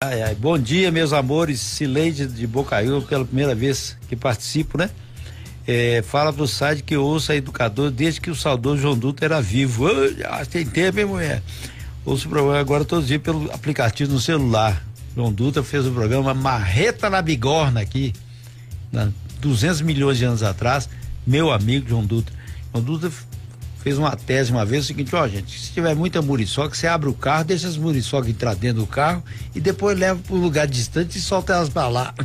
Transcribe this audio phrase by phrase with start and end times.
[0.00, 0.34] Ai, ai.
[0.36, 1.58] Bom dia, meus amores.
[1.58, 4.90] Sileide de Bocaiúva, pela primeira vez que participo, né?
[5.66, 9.26] É, fala pro site que eu ouço a educador desde que o saudoso João Dutra
[9.26, 9.88] era vivo.
[10.24, 11.42] Ah, tem tempo, hein, mulher?
[12.04, 14.86] Ouço o programa agora todos os dias pelo aplicativo no celular.
[15.16, 18.12] João Dutra fez o programa Marreta na Bigorna aqui,
[18.92, 19.10] na
[19.40, 20.88] 200 milhões de anos atrás.
[21.26, 22.32] Meu amigo João Dutra.
[22.72, 23.10] João Dutra
[23.82, 27.08] fez uma tese uma vez, o seguinte, ó gente, se tiver muita muriçoca, você abre
[27.08, 29.22] o carro, deixa as muriçocas entrar dentro do carro
[29.54, 32.14] e depois leva para um lugar distante e solta elas para lá.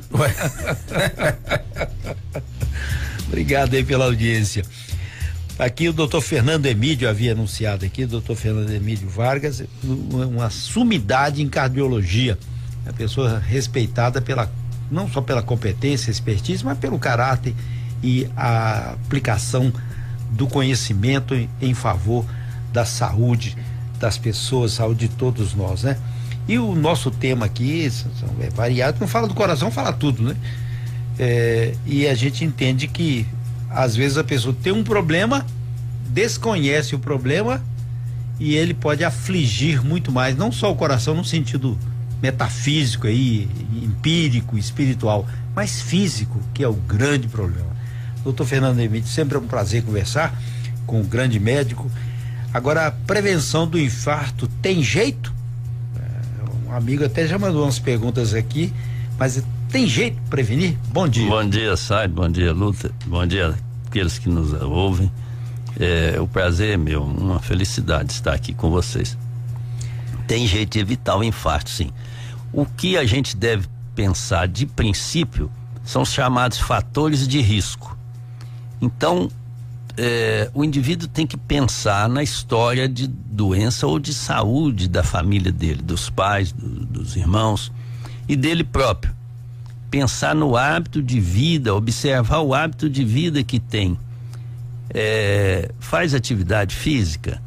[3.28, 4.64] Obrigado aí pela audiência.
[5.58, 11.48] Aqui o doutor Fernando Emílio havia anunciado aqui, doutor Fernando Emílio Vargas, uma sumidade em
[11.48, 12.38] cardiologia.
[12.86, 14.52] É uma pessoa respeitada pela,
[14.90, 17.54] não só pela competência, expertise, mas pelo caráter
[18.02, 19.72] e a aplicação
[20.34, 22.26] do conhecimento em, favor
[22.72, 23.56] da saúde
[24.00, 25.98] das pessoas, saúde de todos nós, né?
[26.48, 27.90] E o nosso tema aqui
[28.42, 30.36] é variado, não fala do coração, fala tudo, né?
[31.18, 33.26] É, e a gente entende que
[33.70, 35.46] às vezes a pessoa tem um problema,
[36.10, 37.64] desconhece o problema
[38.40, 41.78] e ele pode afligir muito mais, não só o coração no sentido
[42.22, 43.48] metafísico aí,
[43.82, 47.74] empírico, espiritual, mas físico, que é o grande problema.
[48.24, 50.34] Doutor Fernando Emílio, sempre é um prazer conversar
[50.86, 51.92] com um grande médico.
[52.54, 55.34] Agora, a prevenção do infarto tem jeito?
[55.98, 58.72] É, um amigo até já mandou umas perguntas aqui,
[59.18, 60.78] mas tem jeito de prevenir?
[60.90, 61.28] Bom dia.
[61.28, 63.56] Bom dia, Said, bom dia, Luta, bom dia
[63.88, 65.12] aqueles que nos ouvem.
[65.80, 69.18] É, o prazer é meu, uma felicidade estar aqui com vocês.
[70.28, 71.92] Tem jeito de evitar o infarto, sim.
[72.52, 75.52] O que a gente deve pensar de princípio
[75.84, 77.93] são os chamados fatores de risco.
[78.84, 79.30] Então,
[79.96, 85.54] é, o indivíduo tem que pensar na história de doença ou de saúde da família
[85.54, 87.72] dele, dos pais, do, dos irmãos
[88.28, 89.14] e dele próprio.
[89.90, 93.98] Pensar no hábito de vida, observar o hábito de vida que tem.
[94.90, 97.42] É, faz atividade física,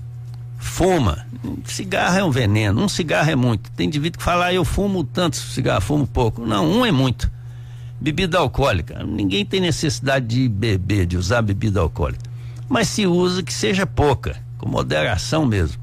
[0.59, 1.27] fuma.
[1.65, 3.71] Cigarro é um veneno, um cigarro é muito.
[3.73, 6.47] Tem indivíduo que fala, ah, eu fumo tanto cigarro, fumo pouco.
[6.47, 7.31] Não, um é muito.
[8.01, 9.03] Bebida alcoólica.
[9.05, 12.25] Ninguém tem necessidade de beber, de usar bebida alcoólica.
[12.69, 15.81] Mas se usa que seja pouca, com moderação mesmo.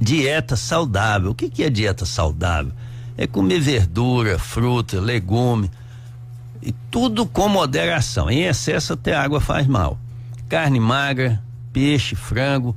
[0.00, 1.30] Dieta saudável.
[1.30, 2.72] O que, que é dieta saudável?
[3.16, 5.70] É comer verdura, fruta, legume.
[6.60, 8.30] E tudo com moderação.
[8.30, 9.98] Em excesso até água faz mal.
[10.48, 11.42] Carne magra,
[11.72, 12.76] peixe, frango.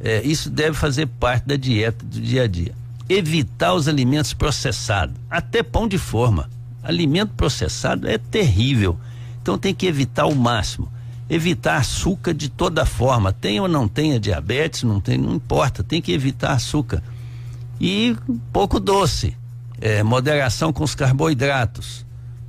[0.00, 2.74] É, isso deve fazer parte da dieta do dia a dia.
[3.08, 6.48] Evitar os alimentos processados, até pão de forma
[6.82, 8.98] Alimento processado é terrível.
[9.42, 10.90] Então tem que evitar o máximo.
[11.28, 13.32] Evitar açúcar de toda forma.
[13.32, 15.84] Tem ou não tenha diabetes, não tem, não importa.
[15.84, 17.02] Tem que evitar açúcar.
[17.80, 18.16] E
[18.52, 19.36] pouco doce.
[19.80, 22.04] É, moderação com os carboidratos.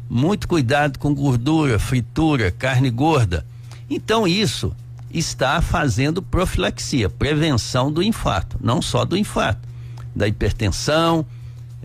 [0.09, 3.45] Muito cuidado com gordura, fritura, carne gorda.
[3.89, 4.75] Então isso
[5.13, 9.67] está fazendo profilaxia, prevenção do infarto, não só do infarto,
[10.15, 11.25] da hipertensão,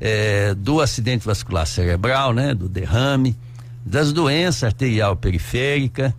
[0.00, 3.36] é, do acidente vascular cerebral, né, do derrame,
[3.84, 6.14] das doenças arterial periférica,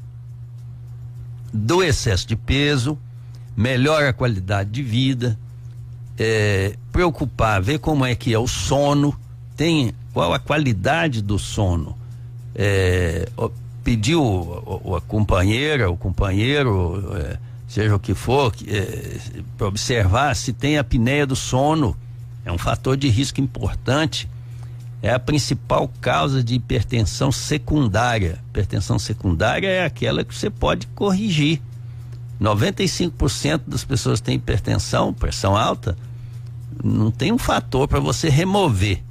[1.53, 2.97] do excesso de peso,
[3.55, 5.37] melhora a qualidade de vida,
[6.17, 9.17] é, preocupar, ver como é que é o sono,
[9.55, 11.95] tem qual a qualidade do sono.
[12.55, 13.29] É,
[13.83, 19.17] pediu o, a companheira, o companheiro, é, seja o que for, é,
[19.63, 21.95] observar se tem apneia do sono
[22.47, 24.29] é um fator de risco importante.
[25.01, 28.39] É a principal causa de hipertensão secundária.
[28.49, 31.61] Hipertensão secundária é aquela que você pode corrigir.
[32.41, 35.97] 95% das pessoas têm hipertensão, pressão alta,
[36.81, 39.03] não tem um fator para você remover.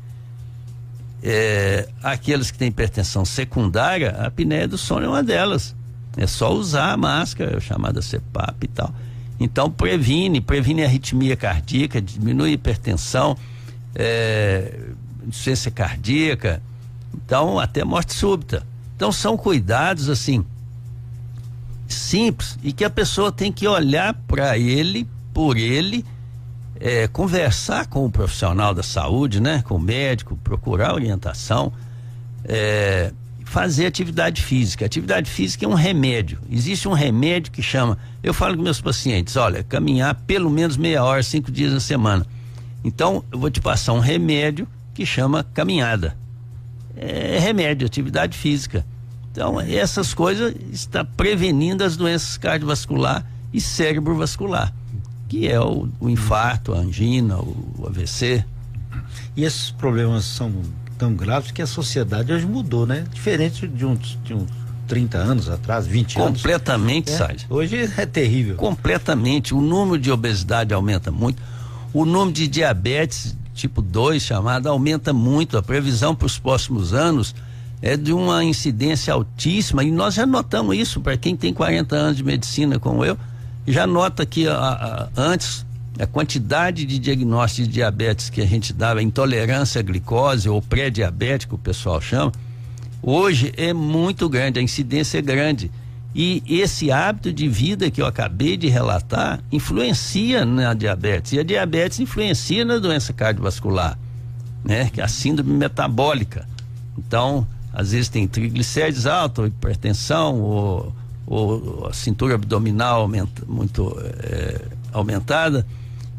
[1.22, 5.74] É, aqueles que têm hipertensão secundária, a apneia do sono é uma delas.
[6.16, 8.94] É só usar a máscara, chamada CPAP e tal.
[9.38, 13.36] Então previne, previne arritmia cardíaca, diminui a hipertensão,
[13.94, 14.78] é,
[15.26, 16.62] insuficiência cardíaca,
[17.14, 18.66] então até morte súbita.
[18.94, 20.44] Então são cuidados assim
[21.88, 26.04] simples e que a pessoa tem que olhar para ele, por ele,
[26.80, 31.72] é, conversar com o profissional da saúde, né, com o médico, procurar orientação.
[32.44, 33.12] É,
[33.56, 34.84] fazer atividade física.
[34.84, 36.38] Atividade física é um remédio.
[36.50, 37.96] Existe um remédio que chama.
[38.22, 42.26] Eu falo com meus pacientes: olha, caminhar pelo menos meia hora, cinco dias na semana.
[42.84, 46.14] Então, eu vou te passar um remédio que chama caminhada.
[46.94, 48.84] É remédio, atividade física.
[49.32, 53.24] Então, essas coisas está prevenindo as doenças cardiovascular
[53.54, 54.70] e cérebro vascular,
[55.30, 58.44] que é o, o infarto, a angina, o, o AVC.
[59.34, 60.52] E esses problemas são
[60.98, 63.04] tão graves que a sociedade hoje mudou, né?
[63.12, 64.48] Diferente de uns, de uns
[64.86, 66.42] 30 anos atrás, 20 anos.
[66.42, 68.56] Completamente, é, Hoje é terrível.
[68.56, 69.54] Completamente.
[69.54, 71.42] O número de obesidade aumenta muito.
[71.92, 75.56] O número de diabetes tipo 2 chamada aumenta muito.
[75.56, 77.34] A previsão para os próximos anos
[77.82, 82.16] é de uma incidência altíssima e nós já notamos isso para quem tem 40 anos
[82.16, 83.18] de medicina como eu,
[83.66, 85.65] já nota que a, a, antes
[85.98, 91.56] a quantidade de diagnóstico de diabetes que a gente dava, intolerância à glicose ou pré-diabético,
[91.56, 92.32] o pessoal chama,
[93.02, 95.70] hoje é muito grande, a incidência é grande.
[96.14, 101.32] E esse hábito de vida que eu acabei de relatar influencia na diabetes.
[101.32, 103.98] E a diabetes influencia na doença cardiovascular,
[104.64, 104.88] né?
[104.90, 106.48] Que é a síndrome metabólica.
[106.96, 110.94] Então, às vezes tem triglicérides altos, hipertensão, ou,
[111.26, 115.66] ou a cintura abdominal aumenta, muito é, aumentada.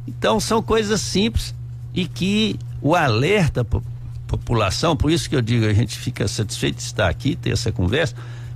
[0.07, 1.53] Então são coisas simples
[1.93, 3.65] e que o alerta
[4.27, 7.71] população, por isso que eu digo, a gente fica satisfeito de estar aqui, ter essa
[7.71, 8.15] conversa,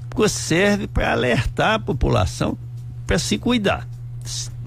[0.10, 2.58] porque serve para alertar a população
[3.08, 3.88] para se cuidar.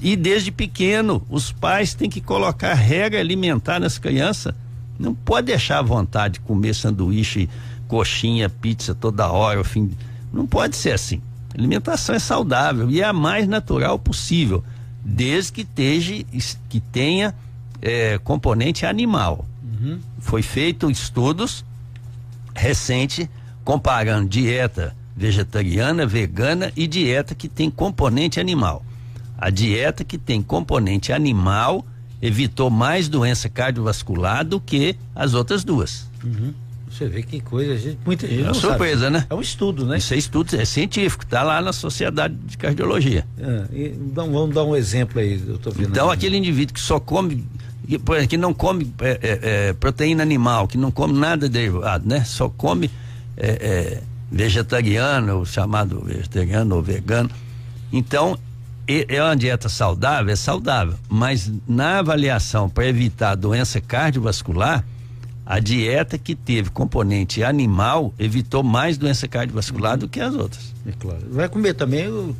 [0.00, 4.54] E desde pequeno, os pais têm que colocar regra alimentar nas crianças.
[4.98, 7.48] Não pode deixar à vontade de comer sanduíche
[7.88, 9.90] coxinha, pizza toda hora, fim.
[10.32, 11.22] Não pode ser assim.
[11.54, 14.64] A alimentação é saudável e é a mais natural possível,
[15.04, 16.14] desde que, teja,
[16.68, 17.34] que tenha
[17.82, 19.44] é, componente animal.
[19.62, 20.00] Uhum.
[20.18, 21.64] Foi feito estudos
[22.54, 23.28] recentes
[23.64, 28.84] comparando dieta vegetariana, vegana e dieta que tem componente animal.
[29.38, 31.84] A dieta que tem componente animal
[32.20, 36.08] evitou mais doença cardiovascular do que as outras duas.
[36.22, 36.54] Uhum.
[36.96, 38.42] Você vê que coisa, gente, muita gente.
[38.42, 39.12] É uma surpresa, sabe.
[39.14, 39.26] né?
[39.28, 39.98] É um estudo, né?
[39.98, 43.26] Isso é estudo, é científico, está lá na Sociedade de Cardiologia.
[43.36, 45.90] É, então, vamos dar um exemplo aí, doutor Fernando.
[45.90, 47.44] Então, aquele indivíduo que só come,
[48.28, 52.22] que, não come é, é, é, proteína animal, que não come nada derivado, né?
[52.22, 52.88] Só come
[53.36, 54.00] é,
[54.30, 57.28] vegetariano, chamado vegetariano ou vegano.
[57.92, 58.38] Então,
[58.86, 60.32] é uma dieta saudável?
[60.32, 64.84] É saudável, mas na avaliação para evitar doença cardiovascular,
[65.46, 70.72] a dieta que teve componente animal evitou mais doença cardiovascular do que as outras.
[70.86, 71.20] É claro.
[71.30, 72.34] Vai comer também o,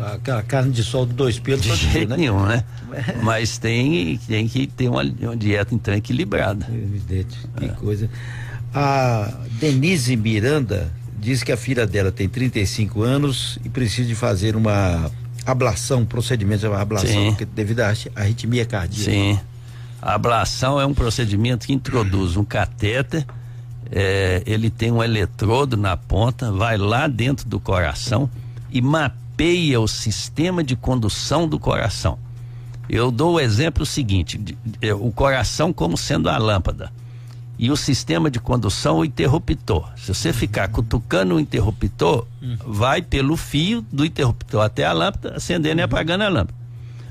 [0.00, 1.62] a, a, carne de sol de dois pelos?
[1.62, 2.16] De jeito né?
[2.16, 2.64] nenhum, né?
[3.22, 6.66] Mas tem, tem que ter uma, uma dieta então equilibrada.
[6.72, 7.68] Evidente, que é.
[7.68, 8.08] coisa.
[8.72, 14.54] A Denise Miranda diz que a filha dela tem 35 anos e precisa de fazer
[14.54, 15.10] uma
[15.44, 19.10] ablação, procedimento de ablação, devido à arritmia cardíaca.
[19.10, 19.38] Sim.
[20.06, 23.26] A ablação é um procedimento que introduz um catéter,
[23.90, 28.30] é, ele tem um eletrodo na ponta, vai lá dentro do coração
[28.70, 32.20] e mapeia o sistema de condução do coração.
[32.88, 36.92] Eu dou o exemplo seguinte: de, de, o coração como sendo a lâmpada
[37.58, 39.90] e o sistema de condução o interruptor.
[39.96, 42.24] Se você ficar cutucando o interruptor,
[42.64, 46.54] vai pelo fio do interruptor até a lâmpada, acendendo e apagando a lâmpada.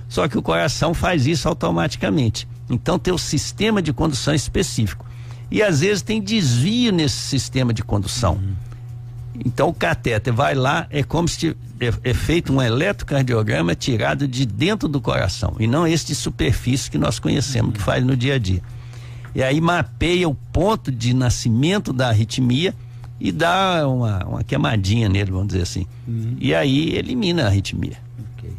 [0.08, 2.48] Só que o coração faz isso automaticamente.
[2.70, 5.06] Então tem o sistema de condução específico.
[5.52, 8.34] E às vezes tem desvio nesse sistema de condução.
[8.34, 8.56] Uhum.
[9.46, 14.46] Então o catéter vai lá, é como se é, é, feito um eletrocardiograma tirado de
[14.46, 17.74] dentro do coração, e não esse de superfície que nós conhecemos, uhum.
[17.74, 18.62] que faz no dia a dia.
[19.34, 22.74] E aí mapeia o ponto de nascimento da arritmia
[23.20, 25.86] e dá uma, uma queimadinha nele, vamos dizer assim.
[26.08, 26.38] Uhum.
[26.40, 27.98] E aí elimina a arritmia.
[28.38, 28.52] Okay.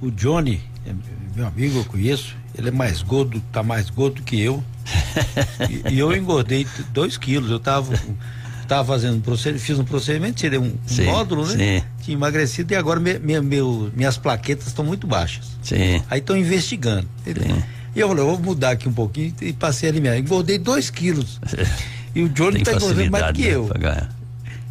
[0.00, 0.94] O Johnny, é
[1.34, 4.64] meu amigo, eu conheço, ele é mais gordo, tá mais gordo que eu.
[5.68, 7.50] e, e, eu engordei dois quilos.
[7.50, 7.92] Eu tava,
[8.66, 11.80] tava fazendo um procedimento, fiz um procedimento, tirei um, um módulo, né?
[11.80, 11.86] Sim.
[12.02, 15.44] Tinha emagrecido e agora me, me, meu, minhas plaquetas estão muito baixas.
[15.62, 16.02] Sim.
[16.08, 17.06] Aí estão investigando.
[17.24, 17.62] Sim.
[17.94, 20.18] E eu falei, eu vou mudar aqui um pouquinho e passei a alimentar.
[20.18, 21.40] Engordei dois quilos.
[22.14, 23.70] E o Johnny está engordando mais que eu.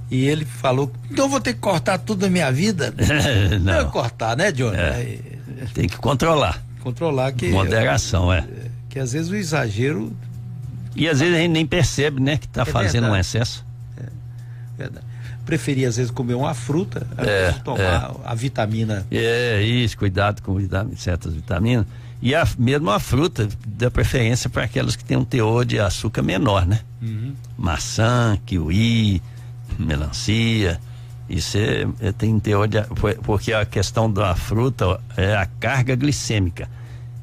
[0.10, 2.94] E ele falou, então eu vou ter que cortar tudo na minha vida?
[3.62, 3.74] não.
[3.74, 4.78] Não é cortar, né, Johnny?
[4.78, 5.20] É.
[5.74, 10.16] Tem que controlar controlar que moderação é, é que às vezes o exagero
[10.96, 13.12] e às vezes a gente nem percebe né que está é fazendo verdade.
[13.12, 13.66] um excesso.
[13.98, 14.04] É,
[14.78, 15.06] verdade.
[15.46, 18.16] Preferir às vezes comer uma fruta é, tomar é.
[18.24, 19.06] a vitamina.
[19.12, 20.58] É isso cuidado com
[20.96, 21.88] certas vitaminas.
[22.22, 26.22] E a, mesmo a fruta dá preferência para aquelas que têm um teor de açúcar
[26.22, 26.82] menor né?
[27.02, 27.34] Uhum.
[27.58, 29.22] maçã kiwi
[29.78, 30.80] melancia
[31.30, 32.82] isso é, é, tem teor de.
[33.24, 36.70] Porque a questão da fruta é a carga glicêmica.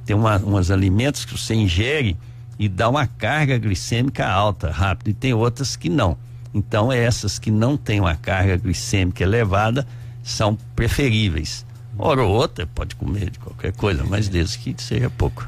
[0.05, 2.17] Tem uma, uns alimentos que você ingere
[2.59, 6.17] e dá uma carga glicêmica alta, rápido, e tem outras que não.
[6.53, 9.87] Então, essas que não têm uma carga glicêmica elevada
[10.23, 11.65] são preferíveis.
[11.97, 15.47] Hora ou outra, pode comer de qualquer coisa, mas desde que seja pouco.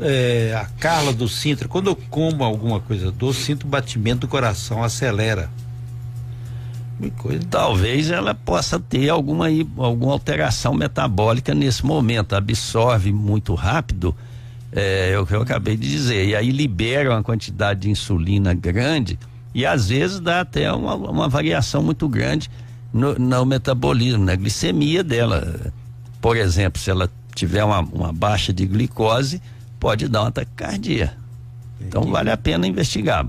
[0.00, 4.28] é, a Carla do Sintra, quando eu como alguma coisa doce, sinto o batimento do
[4.28, 5.50] coração, acelera.
[7.16, 7.40] Coisa.
[7.48, 14.14] Talvez ela possa ter alguma, alguma alteração metabólica nesse momento, absorve muito rápido,
[14.72, 18.52] é, é o que eu acabei de dizer, e aí libera uma quantidade de insulina
[18.52, 19.18] grande
[19.54, 22.50] e às vezes dá até uma, uma variação muito grande
[22.92, 25.72] no, no, metabolismo, na glicemia dela.
[26.20, 29.42] Por exemplo, se ela tiver uma, uma baixa de glicose,
[29.80, 31.16] pode dar uma taquicardia.
[31.80, 33.26] Então vale a pena investigar.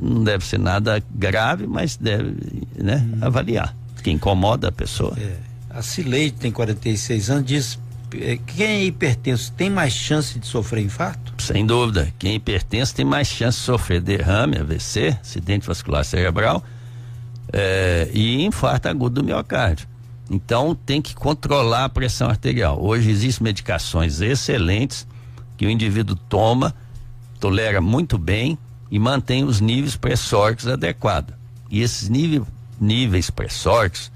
[0.00, 2.34] Não deve ser nada grave, mas deve
[2.76, 3.18] né, hum.
[3.20, 3.74] avaliar.
[4.02, 5.14] Que incomoda a pessoa.
[5.18, 5.36] É.
[5.68, 7.78] A Cileide tem 46 anos, diz
[8.18, 11.32] é, quem é hipertenso tem mais chance de sofrer infarto?
[11.38, 12.12] Sem dúvida.
[12.18, 16.64] Quem é hipertenso tem mais chance de sofrer derrame, AVC, acidente vascular cerebral
[17.52, 19.86] é, e infarto agudo do miocárdio.
[20.30, 22.80] Então tem que controlar a pressão arterial.
[22.80, 25.06] Hoje existem medicações excelentes
[25.56, 26.74] que o indivíduo toma
[27.40, 28.58] tolera muito bem
[28.90, 31.34] e mantém os níveis pressóricos adequados.
[31.70, 32.42] E esses níveis,
[32.78, 34.12] níveis pressóricos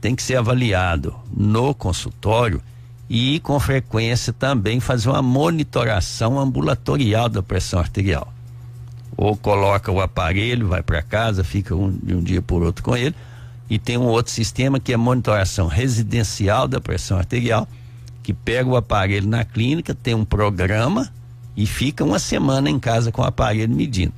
[0.00, 2.62] tem que ser avaliado no consultório
[3.08, 8.32] e com frequência também fazer uma monitoração ambulatorial da pressão arterial.
[9.16, 12.96] Ou coloca o aparelho, vai para casa, fica um, de um dia por outro com
[12.96, 13.14] ele,
[13.68, 17.66] e tem um outro sistema que é monitoração residencial da pressão arterial,
[18.22, 21.10] que pega o aparelho na clínica, tem um programa
[21.58, 24.12] e fica uma semana em casa com o aparelho medindo.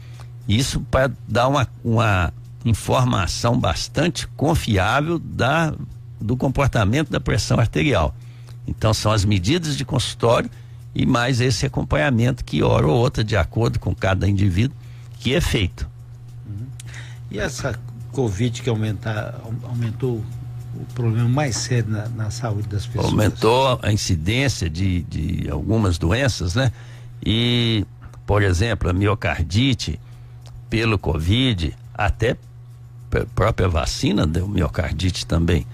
[0.47, 2.35] Isso para dar uma, uma
[2.67, 5.73] informação bastante confiável da,
[6.21, 8.15] do comportamento da pressão arterial.
[8.69, 10.51] Então são as medidas de consultório
[10.95, 14.77] e mais esse acompanhamento que hora ou outra, de acordo com cada indivíduo,
[15.19, 15.89] que é feito.
[16.47, 16.67] Uhum.
[17.31, 17.75] E essa
[18.13, 20.23] Covid que aumentar, aumentou
[20.77, 23.07] o problema mais sério na, na, saúde das pessoas?
[23.07, 26.71] Aumentou a incidência de, de algumas doenças, né?
[27.25, 27.85] E,
[28.27, 30.01] por exemplo, a miocardite
[30.69, 32.37] pelo Covid, até
[33.13, 35.67] a própria vacina deu miocardite também.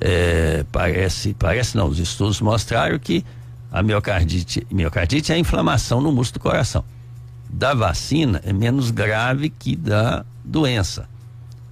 [0.00, 3.24] É, parece, parece não, os estudos mostraram que
[3.70, 6.84] a miocardite, miocardite é a inflamação no músculo do coração.
[7.50, 11.08] Da vacina é menos grave que da doença.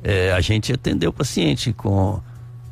[0.02, 2.20] É, a gente atendeu o paciente com,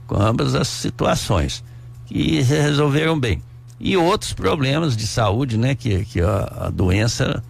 [0.06, 1.64] com ambas as situações
[2.10, 3.42] e resolveram bem
[3.78, 7.42] e outros problemas de saúde, né, que, que a, a doença,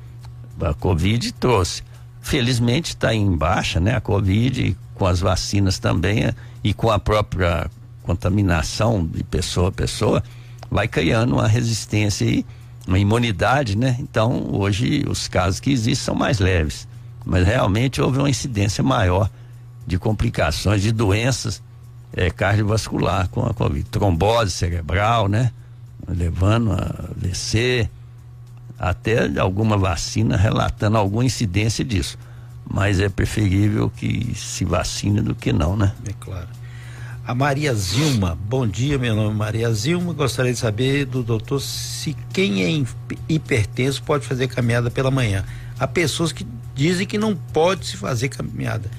[0.61, 1.83] a Covid trouxe.
[2.21, 7.71] Felizmente está em baixa, né, a Covid, com as vacinas também e com a própria
[8.03, 10.23] contaminação de pessoa a pessoa,
[10.71, 12.45] vai criando uma resistência e
[12.87, 13.97] uma imunidade, né?
[13.99, 16.87] Então, hoje os casos que existem são mais leves,
[17.25, 19.31] mas realmente houve uma incidência maior
[19.87, 21.63] de complicações de doenças
[22.13, 25.51] é, cardiovascular com a Covid, trombose cerebral, né?
[26.09, 27.89] Levando a AVC,
[28.79, 32.19] até alguma vacina relatando alguma incidência disso.
[32.69, 35.93] Mas é preferível que se vacine do que não, né?
[36.09, 36.49] É claro.
[37.27, 40.13] A Maria Zilma, bom dia, meu nome é Maria Zilma.
[40.13, 42.85] Gostaria de saber do doutor se quem é
[43.29, 45.43] hipertenso pode fazer caminhada pela manhã.
[45.79, 48.91] Há pessoas que dizem que não pode se fazer caminhada.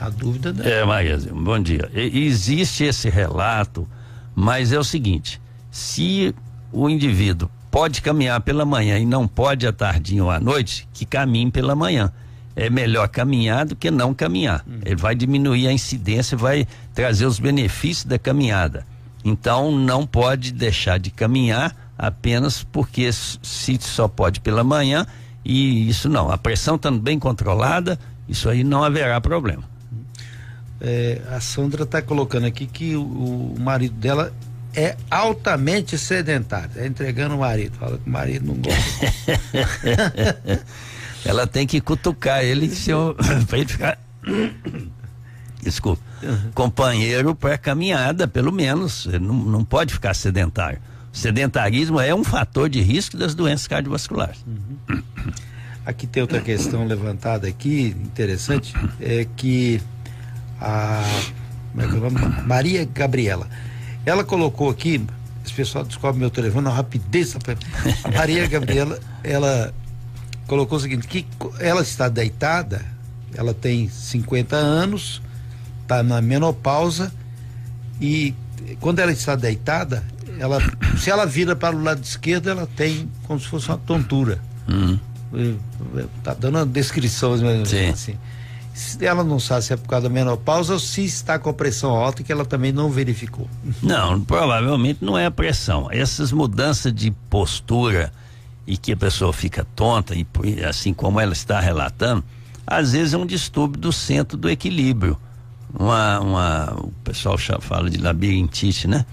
[0.00, 0.64] A dúvida da...
[0.64, 1.90] É, Maria Zilma, bom dia.
[1.94, 3.86] E, existe esse relato,
[4.34, 5.40] mas é o seguinte:
[5.70, 6.34] se
[6.74, 11.04] o indivíduo pode caminhar pela manhã e não pode à tardinha ou à noite, que
[11.06, 12.12] caminhe pela manhã.
[12.56, 14.64] É melhor caminhar do que não caminhar.
[14.66, 14.80] Hum.
[14.84, 18.86] Ele vai diminuir a incidência, vai trazer os benefícios da caminhada.
[19.24, 25.06] Então não pode deixar de caminhar apenas porque se só pode pela manhã
[25.44, 26.30] e isso não.
[26.30, 29.64] A pressão estando bem controlada, isso aí não haverá problema.
[30.80, 34.32] É, a Sandra está colocando aqui que o, o marido dela
[34.76, 36.66] é altamente sedentária.
[36.66, 37.76] Está entregando o marido.
[37.78, 39.04] Fala que o marido não gosta.
[41.24, 42.68] Ela tem que cutucar ele
[43.48, 43.98] para ele ficar.
[45.62, 46.02] Desculpa.
[46.54, 49.06] Companheiro para caminhada, pelo menos.
[49.06, 50.78] Ele não, não pode ficar sedentário.
[51.12, 54.44] O sedentarismo é um fator de risco das doenças cardiovasculares.
[54.46, 55.02] Uhum.
[55.86, 59.80] Aqui tem outra questão levantada aqui, interessante, é que
[60.60, 61.02] a
[61.78, 63.48] é Maria Gabriela
[64.04, 65.04] ela colocou aqui,
[65.44, 67.36] esse pessoal descobre meu telefone na rapidez.
[68.04, 69.72] A Maria Gabriela, ela
[70.46, 71.26] colocou o seguinte, que
[71.58, 72.84] ela está deitada,
[73.34, 75.22] ela tem 50 anos,
[75.82, 77.12] está na menopausa
[78.00, 78.34] e
[78.80, 80.02] quando ela está deitada,
[80.38, 80.58] ela,
[80.98, 84.40] se ela vira para o lado esquerdo, ela tem como se fosse uma tontura.
[84.68, 84.98] Uhum.
[86.22, 87.34] Tá dando uma descrição
[87.92, 88.16] assim
[89.00, 91.90] ela não sabe se é por causa da menopausa ou se está com a pressão
[91.90, 93.48] alta que ela também não verificou.
[93.82, 95.88] Não, provavelmente não é a pressão.
[95.90, 98.12] Essas mudanças de postura
[98.66, 100.26] e que a pessoa fica tonta, e
[100.64, 102.24] assim como ela está relatando,
[102.66, 105.18] às vezes é um distúrbio do centro do equilíbrio.
[105.72, 109.04] Uma, uma, o pessoal fala de labirintite, né?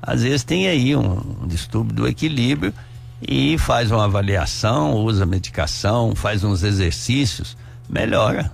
[0.00, 2.72] Às vezes tem aí um, um distúrbio do equilíbrio
[3.20, 7.56] e faz uma avaliação, usa medicação, faz uns exercícios,
[7.88, 8.50] melhora.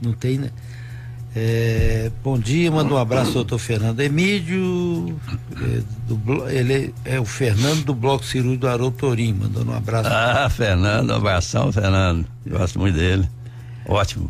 [0.00, 0.50] Não tem, né?
[1.34, 5.18] É, bom dia, manda um abraço ao doutor Fernando Emílio.
[5.56, 10.10] É, do, ele é, o Fernando do Bloco Cirúrgico do Haroldo Torim, mandando um abraço.
[10.12, 12.26] Ah, Fernando, um abração, Fernando.
[12.46, 13.26] Gosto muito dele.
[13.86, 14.28] Ótimo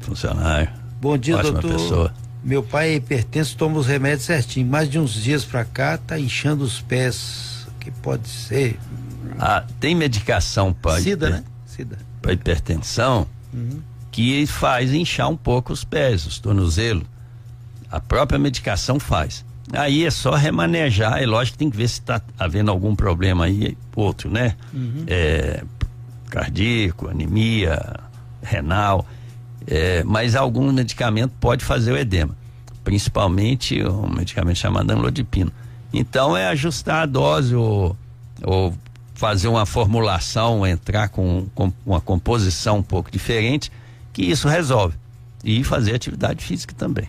[0.00, 0.68] funcionário.
[1.00, 1.80] Bom dia, Ótima doutor.
[1.80, 2.14] Pessoa.
[2.44, 4.68] Meu pai é hipertenso, toma os remédios certinho.
[4.68, 7.66] Mais de uns dias pra cá, tá inchando os pés.
[7.66, 8.78] O que pode ser?
[9.36, 11.40] Ah, tem medicação para Sida, hiper...
[11.40, 11.44] né?
[11.66, 11.98] Sida.
[12.22, 13.26] Para hipertensão.
[13.52, 13.80] Uhum
[14.16, 17.04] que faz inchar um pouco os pés, os tornozelos.
[17.90, 19.44] A própria medicação faz.
[19.74, 23.44] Aí é só remanejar, é lógico que tem que ver se está havendo algum problema
[23.44, 24.56] aí, outro, né?
[24.72, 25.04] Uhum.
[25.06, 25.62] É,
[26.30, 28.00] cardíaco, anemia,
[28.42, 29.04] renal,
[29.66, 32.34] é, mas algum medicamento pode fazer o edema,
[32.82, 35.52] principalmente um medicamento chamado amlodipino.
[35.92, 37.94] Então é ajustar a dose ou,
[38.42, 38.74] ou
[39.12, 43.70] fazer uma formulação, entrar com, com uma composição um pouco diferente
[44.16, 44.96] que isso resolve.
[45.44, 47.06] E fazer atividade física também.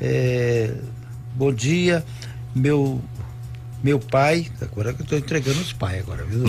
[0.00, 0.72] É,
[1.34, 2.04] bom dia,
[2.54, 3.02] meu
[3.82, 6.44] meu pai, agora que eu estou entregando os pais agora, viu?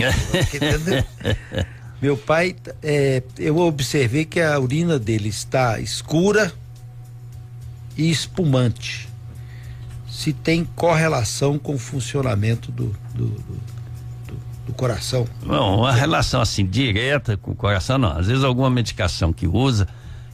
[2.00, 6.52] meu pai, é, eu observei que a urina dele está escura
[7.96, 9.08] e espumante.
[10.08, 13.73] Se tem correlação com o funcionamento do, do, do
[14.66, 15.26] do coração?
[15.42, 18.16] Não, uma relação assim direta com o coração não.
[18.16, 19.86] Às vezes alguma medicação que usa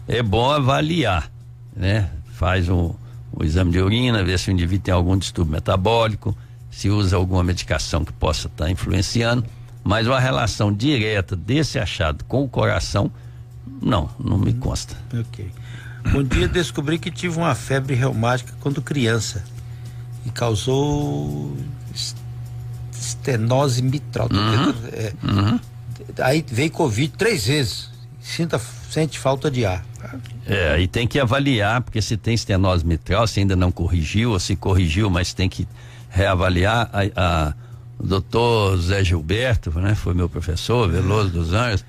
[0.06, 1.30] é bom avaliar,
[1.74, 2.10] né?
[2.32, 2.94] Faz um,
[3.36, 6.36] um exame de urina, ver se o indivíduo tem algum distúrbio metabólico,
[6.70, 9.44] se usa alguma medicação que possa estar tá influenciando,
[9.82, 13.10] mas uma relação direta desse achado com o coração,
[13.82, 14.96] não, não me consta.
[15.18, 15.50] Ok.
[16.14, 19.44] Um dia descobri que tive uma febre reumática quando criança
[20.24, 21.56] e causou
[23.20, 24.28] estenose mitral.
[24.32, 24.74] Uhum.
[24.92, 25.60] É, uhum.
[26.18, 27.90] Aí veio Covid três vezes.
[28.20, 29.84] Sinta, sente falta de ar.
[30.46, 34.40] É, aí tem que avaliar, porque se tem estenose mitral, se ainda não corrigiu, ou
[34.40, 35.68] se corrigiu, mas tem que
[36.08, 36.90] reavaliar.
[36.92, 37.54] A, a,
[37.98, 41.84] o doutor Zé Gilberto, né, foi meu professor, Veloso dos Anjos,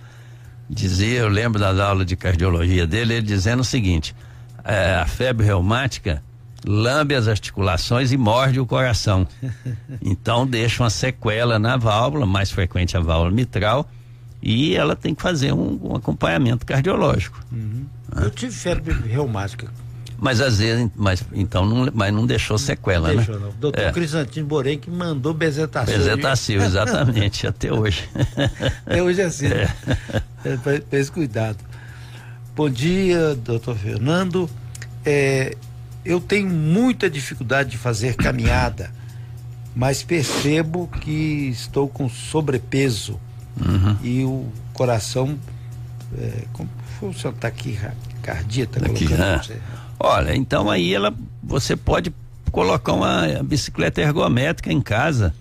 [0.70, 4.16] dizia, eu lembro das aulas de cardiologia dele, ele dizendo o seguinte:
[4.64, 6.22] é, a febre reumática
[6.66, 9.28] lambe as articulações e morde o coração.
[10.04, 13.90] Então deixa uma sequela na válvula, mais frequente a válvula mitral,
[14.42, 17.40] e ela tem que fazer um, um acompanhamento cardiológico.
[17.52, 17.86] Uhum.
[18.16, 19.68] Eu tive febre reumática.
[20.22, 23.24] Mas às vezes, mas então não, mas não deixou sequela, não né?
[23.24, 23.48] deixou, né?
[23.48, 23.60] Não.
[23.60, 23.92] Doutor é.
[23.92, 25.98] Crisantino Borém que mandou bezetacil.
[25.98, 28.08] Bezetacil, exatamente, até hoje.
[28.86, 29.48] Até hoje é assim.
[30.44, 30.50] É.
[30.50, 30.82] Né?
[30.92, 31.58] esse cuidado.
[32.56, 34.50] Bom dia, doutor Fernando.
[35.06, 35.56] É,
[36.04, 38.92] eu tenho muita dificuldade de fazer caminhada,
[39.76, 43.20] mas percebo que estou com sobrepeso
[43.60, 43.98] uhum.
[44.04, 45.38] e o coração.
[46.18, 46.70] É, como
[47.02, 47.80] o senhor está aqui,
[48.22, 49.50] cardíaco, tá aqui, colocando.
[49.50, 49.62] Né?
[50.00, 52.14] Olha, então aí ela, você pode
[52.52, 55.34] colocar uma bicicleta ergométrica em casa.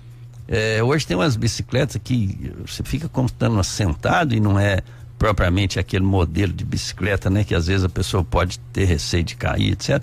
[0.46, 4.80] É, hoje tem umas bicicletas que você fica estando sentado e não é
[5.18, 7.44] propriamente aquele modelo de bicicleta, né?
[7.44, 10.02] Que às vezes a pessoa pode ter receio de cair, etc.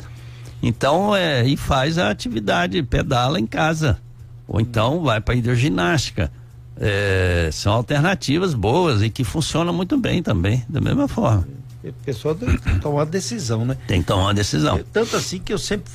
[0.62, 4.00] Então, é, e faz a atividade, pedala em casa.
[4.48, 6.32] Ou então vai para hidroginástica.
[6.80, 11.48] É, são alternativas boas e que funcionam muito bem também, da mesma forma.
[11.84, 13.78] O pessoal tem que tomar uma decisão, né?
[13.88, 14.80] Tem que tomar uma decisão.
[14.92, 15.92] tanto assim que eu sempre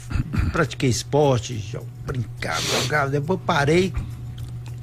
[0.51, 1.63] pratiquei esporte,
[2.07, 3.93] brincava, jogava, depois parei,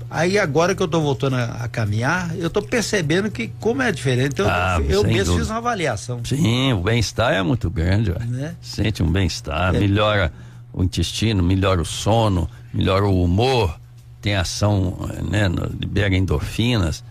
[0.10, 3.92] Aí agora que eu estou voltando a, a, caminhar, eu estou percebendo que como é
[3.92, 4.34] diferente.
[4.34, 5.40] Então ah, eu mesmo dúvida.
[5.40, 6.22] fiz uma avaliação.
[6.26, 8.12] Sim, o bem-estar é muito grande.
[8.28, 8.56] Né?
[8.62, 9.80] Sente um bem-estar, é.
[9.80, 10.34] melhora
[10.74, 13.80] o intestino, melhora o sono, melhora o humor,
[14.22, 14.98] tem ação,
[15.30, 15.48] né,
[15.80, 17.04] libera endorfinas,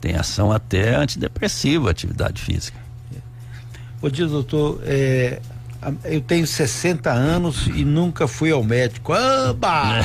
[0.00, 2.82] tem ação até antidepressiva, atividade física.
[4.00, 5.40] Ô dia, doutor, é,
[6.04, 9.12] eu tenho 60 anos e nunca fui ao médico.
[9.12, 10.00] Amba!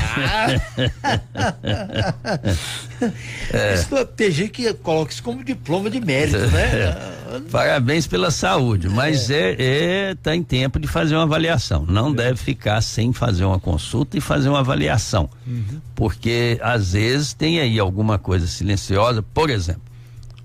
[3.54, 3.74] é.
[3.76, 6.96] Isso, tem gente que coloca isso como diploma de mérito, né?
[7.52, 9.52] Parabéns pela saúde, mas é.
[9.52, 11.86] é, é tá em tempo de fazer uma avaliação.
[11.88, 12.16] Não é.
[12.16, 15.30] deve ficar sem fazer uma consulta e fazer uma avaliação.
[15.46, 15.82] Uhum.
[15.96, 19.82] Porque às vezes tem aí alguma coisa silenciosa, por exemplo,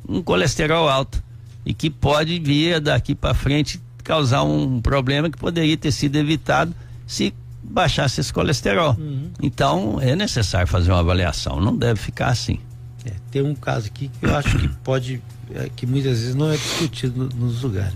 [0.09, 1.23] um colesterol alto
[1.64, 6.75] e que pode vir daqui para frente causar um problema que poderia ter sido evitado
[7.07, 8.97] se baixasse esse colesterol.
[8.99, 9.31] Uhum.
[9.41, 12.59] Então é necessário fazer uma avaliação, não deve ficar assim.
[13.05, 15.23] É, tem um caso aqui que eu acho que pode,
[15.55, 17.95] é, que muitas vezes não é discutido nos lugares.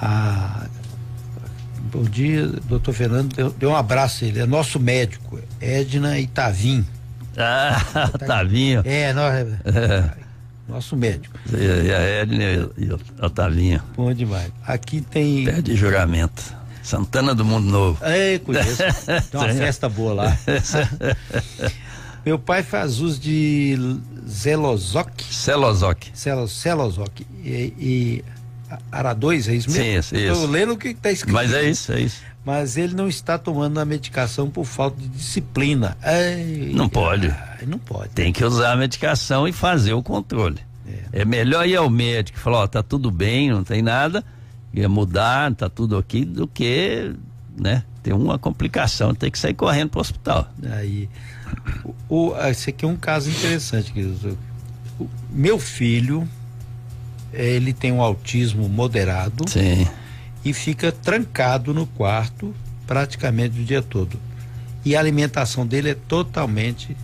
[0.00, 0.66] Ah,
[1.92, 6.84] bom dia, doutor Fernando, deu, deu um abraço ele, é nosso médico, Edna Itavim.
[7.36, 7.80] Ah,
[8.26, 8.82] Tavinho.
[8.84, 10.29] É, nós, é.
[10.70, 11.38] Nosso médico.
[11.52, 12.44] E a Edna
[12.76, 13.82] e o Otavinho.
[13.96, 14.50] Bom demais.
[14.66, 15.44] Aqui tem.
[15.44, 16.60] Pede juramento.
[16.82, 18.04] Santana do Mundo Novo.
[18.04, 18.82] É, conheço.
[19.30, 20.38] Tem uma festa boa lá.
[22.24, 23.78] Meu pai faz uso de
[24.28, 25.22] Zelozoc.
[25.30, 25.98] Celozoc.
[26.12, 27.20] Celozoc.
[27.44, 28.24] E, e
[28.92, 29.84] Ara2, é isso mesmo?
[29.84, 30.16] Sim, isso.
[30.16, 31.34] Estou lendo o que está escrito.
[31.34, 32.22] Mas é isso, é isso.
[32.44, 35.96] Mas ele não está tomando a medicação por falta de disciplina.
[36.74, 37.28] Não pode.
[37.28, 38.10] Ai, não pode.
[38.10, 40.58] Tem que usar a medicação e fazer o controle.
[41.12, 44.24] É, é melhor ir ao médico e falar, ó, tá tudo bem, não tem nada,
[44.72, 47.14] ia mudar, tá tudo ok, do que,
[47.56, 50.50] né, ter uma complicação, ter que sair correndo para o hospital.
[50.72, 51.08] Aí,
[51.84, 54.38] o, o, esse aqui é um caso interessante, querido.
[54.98, 56.26] O, meu filho,
[57.32, 59.48] ele tem um autismo moderado.
[59.48, 59.86] Sim.
[60.44, 62.54] E fica trancado no quarto
[62.86, 64.18] praticamente o dia todo.
[64.84, 66.96] E a alimentação dele é totalmente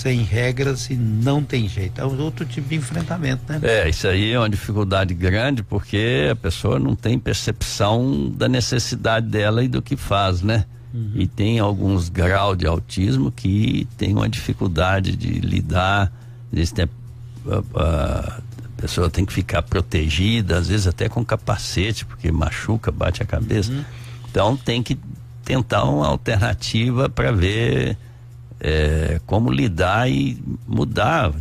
[0.00, 2.00] sem regras e não tem jeito.
[2.00, 3.60] É um outro tipo de enfrentamento, né?
[3.62, 9.26] É, isso aí é uma dificuldade grande porque a pessoa não tem percepção da necessidade
[9.26, 10.64] dela e do que faz, né?
[10.92, 11.12] Uhum.
[11.14, 16.10] E tem alguns graus de autismo que tem uma dificuldade de lidar,
[16.56, 16.88] às tem,
[17.46, 18.40] a, a,
[18.80, 23.70] pessoa tem que ficar protegida, às vezes até com capacete, porque machuca, bate a cabeça.
[23.72, 23.84] Uhum.
[24.30, 24.98] Então tem que
[25.44, 27.96] tentar uma alternativa para ver
[28.60, 31.32] é, como lidar e mudar,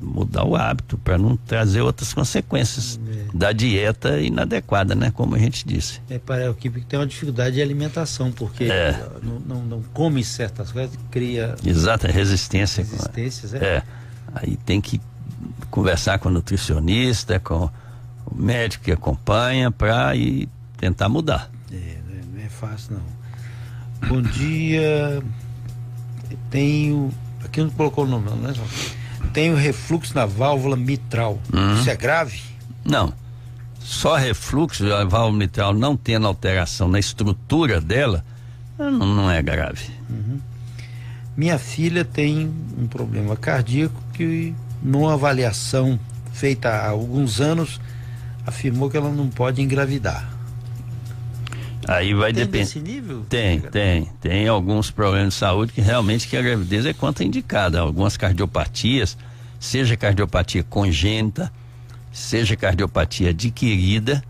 [0.00, 3.36] mudar o hábito para não trazer outras consequências é.
[3.36, 5.10] da dieta inadequada, né?
[5.14, 6.00] Como a gente disse.
[6.10, 9.00] É para a equipe que tem uma dificuldade de alimentação, porque é.
[9.22, 11.54] não, não, não, come certas coisas, cria.
[11.64, 12.82] Exato, resistência.
[12.82, 13.58] Resistências, é.
[13.58, 13.82] é.
[14.34, 15.00] Aí tem que
[15.70, 17.70] conversar com o nutricionista, com
[18.26, 21.50] o médico que acompanha, para ir tentar mudar.
[21.72, 21.98] É,
[22.32, 24.08] não é fácil não.
[24.08, 25.22] Bom dia
[26.50, 27.12] tenho.
[27.44, 28.54] Aqui não colocou o nome, não é?
[29.32, 31.38] Tenho refluxo na válvula mitral.
[31.52, 31.80] Uhum.
[31.80, 32.40] Isso é grave?
[32.84, 33.12] Não.
[33.78, 38.24] Só refluxo, a válvula mitral não tendo alteração na estrutura dela,
[38.78, 39.90] não, não é grave.
[40.08, 40.40] Uhum.
[41.36, 45.98] Minha filha tem um problema cardíaco que, numa avaliação
[46.32, 47.80] feita há alguns anos,
[48.46, 50.36] afirmou que ela não pode engravidar.
[51.88, 52.66] Aí vai depender.
[52.66, 53.26] Tem nível?
[53.28, 54.08] Tem, tem.
[54.20, 57.78] Tem alguns problemas de saúde que realmente que a gravidez é contraindicada.
[57.80, 59.16] Algumas cardiopatias,
[59.60, 61.52] seja cardiopatia congênita,
[62.12, 64.22] seja cardiopatia adquirida,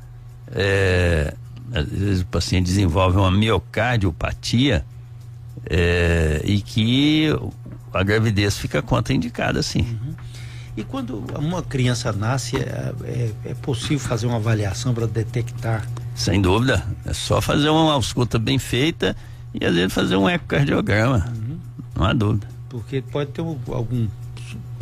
[0.53, 1.33] é,
[1.73, 4.85] às vezes o paciente desenvolve uma miocardiopatia
[5.69, 7.29] é, e que
[7.93, 9.81] a gravidez fica contraindicada, sim.
[9.81, 10.15] Uhum.
[10.77, 15.87] E quando uma criança nasce, é, é, é possível fazer uma avaliação para detectar
[16.17, 16.83] sem dúvida.
[17.05, 19.15] É só fazer uma ausculta bem feita
[19.55, 21.27] e às vezes fazer um ecocardiograma.
[21.37, 21.59] Uhum.
[21.95, 22.49] Não há dúvida.
[22.71, 24.09] Porque pode ter algum.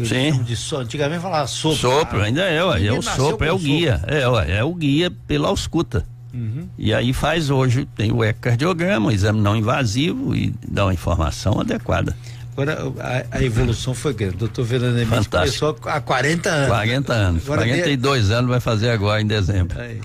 [0.04, 0.42] Sim.
[0.44, 1.78] De so, antigamente falava sopro.
[1.78, 3.98] Sopro, ainda é, é o sopro, é o guia.
[3.98, 4.14] Sopro.
[4.14, 6.06] É, ué, é o guia pela ausculta.
[6.32, 6.68] Uhum.
[6.78, 11.60] E aí faz hoje, tem o ecocardiograma, o exame não invasivo e dá uma informação
[11.60, 12.16] adequada.
[12.56, 14.36] Agora, a, a, evolução foi grande.
[14.36, 16.68] O doutor Fernando Emílio começou há 40 anos.
[16.68, 17.42] 40 anos.
[17.44, 19.80] Agora 42 anos vai fazer agora em dezembro.
[19.80, 20.00] Aí.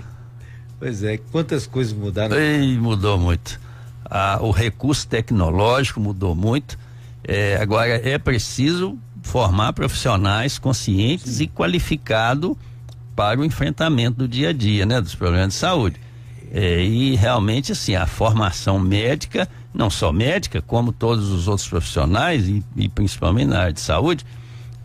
[0.79, 2.35] Pois é, quantas coisas mudaram?
[2.35, 3.59] Ei, mudou muito.
[4.03, 6.79] Ah, o recurso tecnológico mudou muito.
[7.23, 11.43] É, agora é preciso formar profissionais conscientes Sim.
[11.43, 12.55] e qualificados
[13.15, 15.97] para o enfrentamento do dia a dia, né, dos problemas de saúde.
[16.51, 22.47] É, e realmente assim a formação médica, não só médica, como todos os outros profissionais
[22.47, 24.25] e, e principalmente na área de saúde,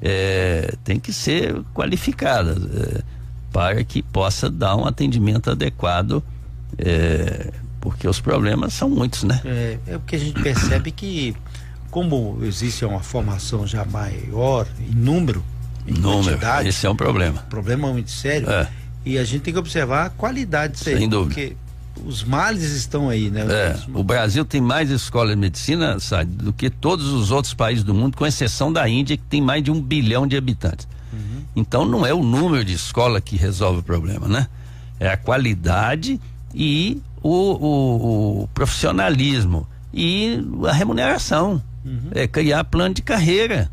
[0.01, 2.57] é, tem que ser qualificada.
[2.75, 3.15] É,
[3.55, 6.21] para que possa dar um atendimento adequado,
[6.77, 9.41] é, porque os problemas são muitos, né?
[9.45, 11.37] É, é o que a gente percebe que,
[11.89, 15.45] como existe uma formação já maior em número,
[15.87, 17.43] em número, quantidade, esse é um problema.
[17.49, 18.51] Problema muito sério.
[18.51, 18.69] É.
[19.05, 21.35] E a gente tem que observar a qualidade disso Sem aí, dúvida.
[21.35, 21.57] porque
[22.05, 23.43] os males estão aí, né?
[23.49, 27.85] É, o Brasil tem mais escolas de medicina, sabe, do que todos os outros países
[27.85, 30.89] do mundo, com exceção da Índia, que tem mais de um bilhão de habitantes.
[31.57, 34.49] Então não é o número de escola que resolve o problema, né?
[34.99, 36.21] É a qualidade
[36.55, 41.63] e o, o, o profissionalismo e a remuneração.
[41.85, 42.11] Uhum.
[42.13, 43.71] É criar plano de carreira.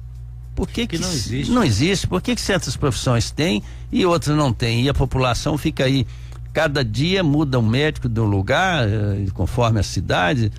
[0.56, 1.52] Por que, que, que não existe?
[1.52, 2.08] Não existe.
[2.08, 4.84] Por que, que certas profissões têm e outras não têm?
[4.84, 6.06] E a população fica aí.
[6.54, 10.52] Cada dia muda um médico de um lugar, eh, conforme a cidade.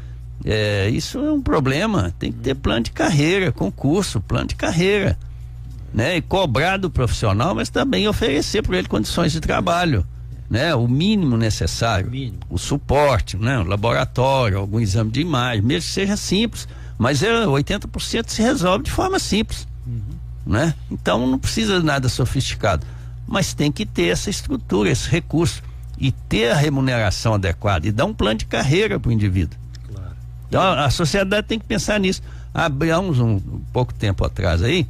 [0.44, 2.12] É, isso é um problema.
[2.18, 5.18] Tem que ter plano de carreira, concurso, plano de carreira.
[5.92, 6.16] né?
[6.16, 10.06] E cobrar do profissional, mas também oferecer para ele condições de trabalho,
[10.48, 10.74] né?
[10.74, 12.38] O mínimo necessário, mínimo.
[12.48, 13.58] o suporte, né?
[13.58, 18.84] O laboratório, algum exame de imagem, mesmo que seja simples, mas é 80% se resolve
[18.84, 20.00] de forma simples, uhum.
[20.46, 20.74] né?
[20.90, 22.86] Então não precisa de nada sofisticado,
[23.26, 25.62] mas tem que ter essa estrutura, esse recurso
[26.02, 29.56] e ter a remuneração adequada e dar um plano de carreira para o indivíduo.
[29.86, 30.10] Claro.
[30.48, 32.20] Então a, a, sociedade tem que pensar nisso.
[32.52, 34.84] Abrimos um, um pouco tempo atrás aí,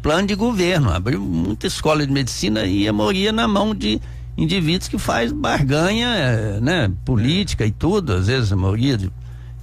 [0.00, 4.00] plano de governo, abriu muita escola de medicina e moria na mão de
[4.38, 9.10] indivíduos que faz barganha, eh, né, política e tudo, às vezes a maioria de...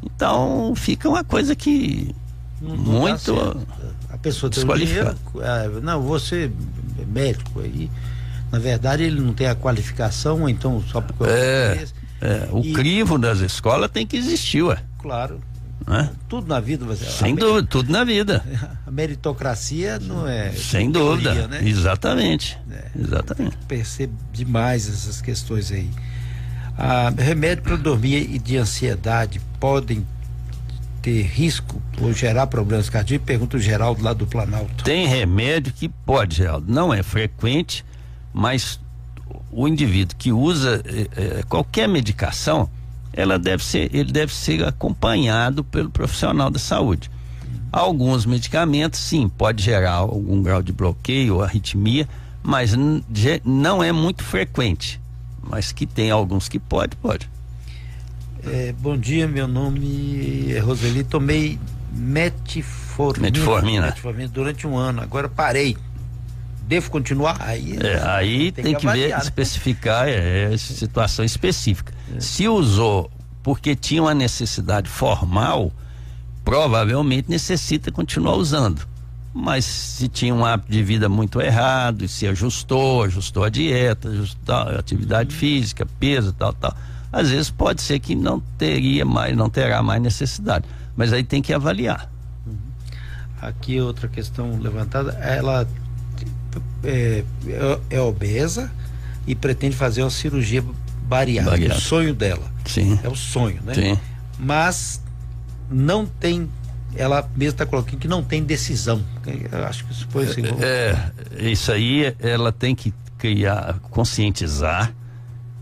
[0.04, 2.14] então fica uma coisa que
[2.62, 3.34] não, não muito
[4.10, 6.52] a pessoa tem dinheiro, ah, não, você
[7.00, 7.90] é médico aí,
[8.52, 11.86] na verdade ele não tem a qualificação, então só porque é,
[12.20, 14.78] é, o e, crivo das escolas tem que existir, ué.
[15.00, 15.42] Claro.
[15.88, 16.10] É?
[16.30, 17.06] Tudo na vida você.
[17.06, 18.44] Sem dúvida, tudo na vida.
[18.86, 20.52] A meritocracia não é.
[20.52, 21.34] Sem dúvida.
[21.34, 21.68] Teoria, né?
[21.68, 22.58] Exatamente.
[22.70, 23.58] É, Exatamente.
[23.68, 25.90] Percebe demais essas questões aí.
[26.78, 30.06] Ah, remédio para dormir e de ansiedade podem
[31.02, 33.26] ter risco ou gerar problemas cardíacos?
[33.26, 34.84] Pergunta o Geraldo lá do Planalto.
[34.84, 36.72] Tem remédio que pode, Geraldo.
[36.72, 37.84] Não é frequente,
[38.34, 38.80] mas
[39.52, 42.70] o indivíduo que usa é, qualquer medicação
[43.14, 47.12] ela deve ser, ele deve ser acompanhado pelo profissional da saúde.
[47.72, 52.08] Alguns medicamentos, sim, pode gerar algum grau de bloqueio ou arritmia,
[52.44, 52.74] mas
[53.46, 55.00] não é muito frequente.
[55.44, 57.30] Mas que tem alguns que pode, pode.
[58.44, 61.04] É, bom dia, meu nome é Roseli.
[61.04, 61.60] Tomei
[61.92, 63.86] metformina, metformina.
[63.88, 65.02] metformina durante um ano.
[65.02, 65.78] Agora parei
[66.72, 67.36] devo continuar?
[67.42, 69.22] Aí, é, aí tem, tem, que, que avaliar, ver, né?
[69.22, 71.94] especificar é, é, situação específica.
[72.16, 72.20] É.
[72.22, 73.12] Se usou
[73.44, 75.70] porque tinha uma necessidade formal,
[76.46, 78.88] provavelmente necessita continuar usando.
[79.34, 84.08] Mas se tinha um hábito de vida muito errado, e se ajustou, ajustou a dieta,
[84.08, 85.40] ajustou a atividade uhum.
[85.40, 86.74] física, peso, tal, tal,
[87.12, 90.66] às vezes pode ser que não teria mais, não terá mais necessidade.
[90.96, 92.10] Mas aí tem que avaliar.
[92.48, 92.56] Uhum.
[93.42, 95.68] Aqui outra questão levantada, ela
[96.84, 98.72] é, é, é obesa
[99.26, 100.64] e pretende fazer uma cirurgia
[101.04, 101.52] bariátrica.
[101.52, 101.78] bariátrica.
[101.78, 102.52] O sonho dela.
[102.66, 103.00] Sim.
[103.04, 103.74] É o sonho, né?
[103.74, 104.00] Sim.
[104.40, 105.02] Mas
[105.70, 106.50] não tem
[106.96, 109.02] ela mesma está colocando que não tem decisão.
[109.26, 110.42] Eu acho que isso foi assim.
[110.60, 114.94] É, isso aí ela tem que criar, conscientizar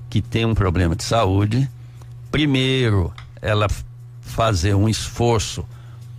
[0.09, 1.69] que tem um problema de saúde.
[2.31, 3.67] Primeiro, ela
[4.21, 5.65] fazer um esforço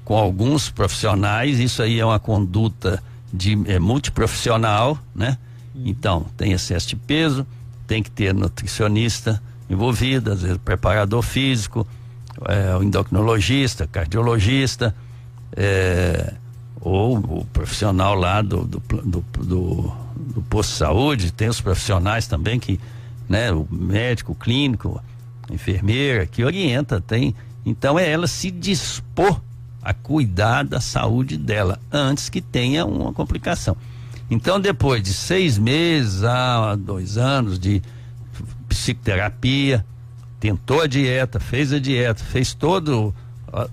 [0.04, 5.38] com alguns profissionais, isso aí é uma conduta de é, multiprofissional, né?
[5.74, 5.82] Uhum.
[5.86, 7.46] Então, tem excesso de peso,
[7.86, 11.86] tem que ter nutricionista envolvido, às vezes preparador físico,
[12.46, 14.94] é, o endocrinologista, cardiologista,
[15.56, 16.34] é,
[16.80, 22.26] ou o profissional lá do, do, do, do, do posto de saúde, tem os profissionais
[22.26, 22.80] também que,
[23.28, 25.00] né, o médico, o clínico,
[25.48, 27.34] a enfermeira, que orienta, tem.
[27.64, 29.40] Então é ela se dispor
[29.82, 33.76] a cuidar da saúde dela antes que tenha uma complicação.
[34.30, 37.82] Então, depois de seis meses a dois anos de
[38.68, 39.84] psicoterapia,
[40.38, 43.12] tentou a dieta, fez a dieta, fez todas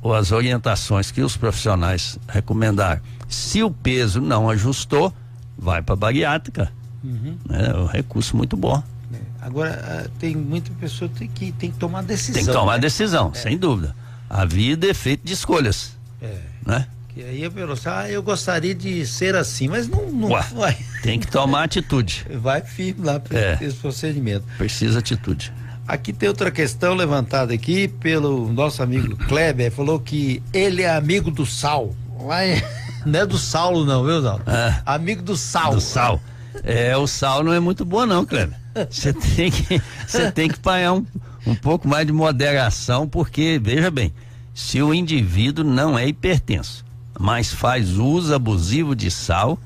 [0.03, 3.01] as orientações que os profissionais recomendaram.
[3.27, 5.13] Se o peso não ajustou,
[5.57, 6.71] vai para bariátrica.
[7.03, 7.37] Uhum.
[7.49, 8.81] É um recurso muito bom.
[9.13, 9.17] É.
[9.41, 12.33] Agora, ah, tem muita pessoa que tem que tomar decisão.
[12.33, 12.79] Tem que tomar né?
[12.79, 13.37] decisão, é.
[13.37, 13.95] sem dúvida.
[14.29, 15.96] A vida é feita de escolhas.
[16.21, 16.37] É.
[16.65, 16.87] Né?
[17.09, 20.45] Que aí eu falo assim, ah, eu gostaria de ser assim, mas não, não Ué,
[20.53, 20.77] vai.
[21.01, 22.25] Tem que tomar atitude.
[22.37, 23.57] Vai firme lá para é.
[23.61, 24.45] esse procedimento.
[24.57, 25.51] Precisa atitude.
[25.87, 31.31] Aqui tem outra questão levantada aqui pelo nosso amigo Kleber, falou que ele é amigo
[31.31, 31.95] do sal.
[33.05, 34.43] Não é do Saulo não, viu, Saulo?
[34.47, 34.81] É.
[34.85, 35.73] Amigo do sal.
[35.73, 36.21] Do sal.
[36.63, 38.57] É, o sal não é muito bom não, Kleber.
[38.89, 41.05] Você tem que, você tem que pagar um,
[41.45, 44.13] um pouco mais de moderação, porque, veja bem,
[44.57, 46.83] se o indivíduo não é hipertenso,
[47.19, 49.59] mas faz uso abusivo de sal,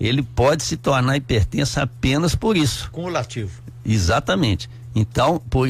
[0.00, 2.90] ele pode se tornar hipertenso apenas por isso.
[2.90, 3.62] Cumulativo.
[3.86, 4.68] Exatamente.
[4.96, 5.68] Então, por,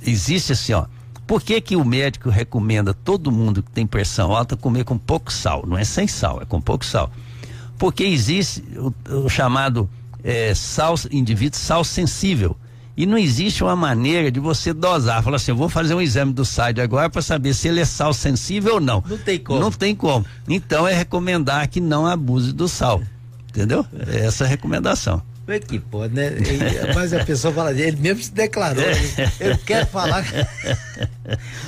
[0.00, 0.86] existe assim, ó.
[1.26, 5.32] Por que, que o médico recomenda todo mundo que tem pressão alta comer com pouco
[5.32, 5.64] sal?
[5.66, 7.10] Não é sem sal, é com pouco sal.
[7.76, 9.90] Porque existe o, o chamado
[10.22, 12.53] é, sal, indivíduo sal sensível.
[12.96, 15.22] E não existe uma maneira de você dosar.
[15.22, 17.84] Falar assim, eu vou fazer um exame do SAID agora para saber se ele é
[17.84, 19.02] sal sensível ou não.
[19.06, 19.60] Não tem como.
[19.60, 20.24] Não tem como.
[20.48, 23.02] Então é recomendar que não abuse do sal.
[23.48, 23.84] Entendeu?
[24.06, 25.22] É essa a recomendação.
[25.44, 26.30] Como é que pode, né?
[26.94, 28.92] Mas a pessoa fala, ele mesmo se declarou, né?
[29.38, 30.24] ele quer falar.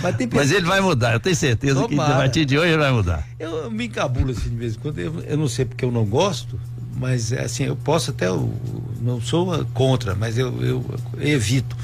[0.02, 2.08] Mas, Mas, ele vai mudar, eu tenho certeza Tomara.
[2.08, 3.26] que a partir de hoje ele vai mudar.
[3.38, 5.92] Eu, eu me encabulo assim de vez em quando, eu, eu, não sei porque eu
[5.92, 6.58] não gosto,
[6.96, 8.52] mas assim, eu posso até, eu,
[9.00, 11.76] não sou contra, mas eu, eu, eu evito.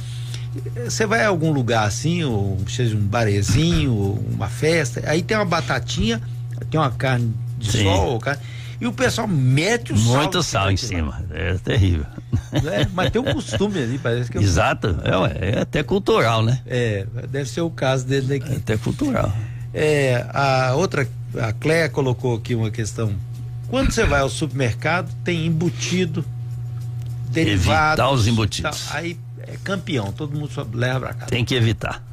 [0.84, 5.36] Você vai a algum lugar assim, ou seja um barezinho, ou uma festa, aí tem
[5.36, 6.20] uma batatinha,
[6.70, 7.84] tem uma carne de Sim.
[7.84, 8.42] sol, carne,
[8.82, 10.16] e o pessoal mete o Muito sal.
[10.16, 11.24] Muito sal em cima.
[11.30, 12.04] É terrível.
[12.52, 14.38] É, mas tem um costume ali, parece que.
[14.38, 14.96] Exato.
[15.04, 16.60] É, é, até cultural, né?
[16.66, 18.52] É, deve ser o caso dele aqui.
[18.52, 19.32] É até cultural.
[19.72, 21.08] É, a outra,
[21.40, 23.14] a Cléia colocou aqui uma questão.
[23.72, 26.22] Quando você vai ao supermercado, tem embutido,
[27.30, 28.02] derivado.
[28.02, 28.86] Evitar os embutidos.
[28.86, 31.30] Tá, aí é campeão, todo mundo só leva pra casa.
[31.30, 32.04] Tem que evitar.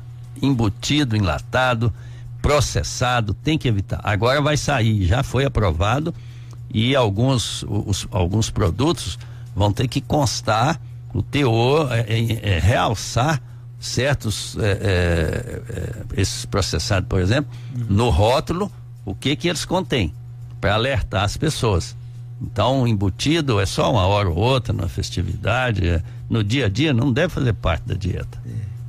[0.42, 1.94] Embutido, enlatado,
[2.42, 4.00] processado, tem que evitar.
[4.06, 6.16] Agora vai sair, já foi aprovado
[6.74, 9.20] e alguns, os, alguns produtos
[9.54, 10.80] vão ter que constar
[11.14, 13.42] o teor, é, é, é realçar
[13.78, 17.86] certos é, é, é, esses processados, por exemplo, uhum.
[17.90, 18.72] no rótulo
[19.04, 20.14] o que que eles contêm
[20.60, 21.96] para alertar as pessoas.
[22.42, 27.12] Então, embutido é só uma hora ou outra na festividade, no dia a dia não
[27.12, 28.40] deve fazer parte da dieta.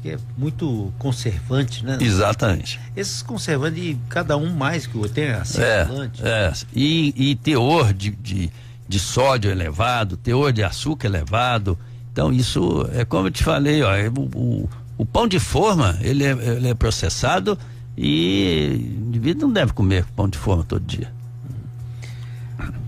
[0.05, 1.99] É, é muito conservante, né?
[2.01, 2.79] Exatamente.
[2.97, 6.23] Esses conservantes, cada um mais que o outro, tem acidulante.
[6.25, 6.53] É, é.
[6.73, 8.51] E, e teor de, de,
[8.89, 11.77] de, sódio elevado, teor de açúcar elevado.
[12.13, 15.99] Então, isso é como eu te falei, ó, é o, o, o pão de forma,
[16.01, 17.59] ele é, ele é processado
[17.97, 21.13] e o indivíduo não deve comer pão de forma todo dia.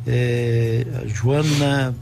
[0.06, 1.94] É, Joana,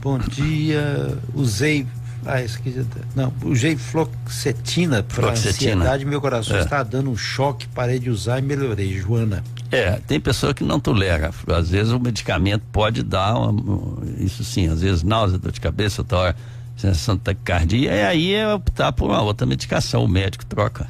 [0.00, 1.16] bom dia.
[1.34, 1.86] Usei.
[2.26, 6.04] Ah, tá, não, usei fluoxetina para ansiedade.
[6.04, 6.60] Meu coração é.
[6.60, 7.66] está dando um choque.
[7.68, 8.98] Parei de usar e melhorei.
[8.98, 9.42] Joana.
[9.70, 11.30] É, tem pessoa que não tolera.
[11.46, 16.04] Às vezes o medicamento pode dar uma, isso sim, às vezes náusea, dor de cabeça,
[16.10, 16.34] hora,
[16.76, 17.92] sensação de taquicardia.
[17.92, 20.04] E aí é optar por uma outra medicação.
[20.04, 20.88] O médico troca.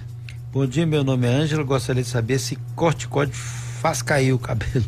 [0.53, 1.63] Bom dia, meu nome é Ângela.
[1.63, 4.85] Gostaria de saber se corticóide faz cair o cabelo.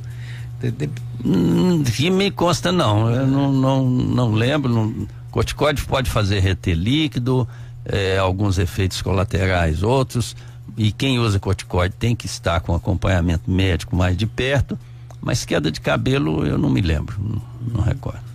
[1.24, 4.72] Hum, que me consta não, eu não, não, não lembro.
[4.72, 7.48] Não, corticóide pode fazer reter líquido,
[7.84, 10.36] é, alguns efeitos colaterais, outros.
[10.76, 14.78] E quem usa corticóide tem que estar com acompanhamento médico mais de perto.
[15.20, 17.42] Mas queda de cabelo eu não me lembro, não,
[17.74, 18.30] não recordo.